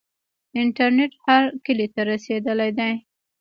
انټرنیټ 0.61 1.11
هر 1.25 1.43
کلي 1.65 1.87
ته 1.93 2.01
رسیدلی 2.11 2.69
دی. 2.77 2.93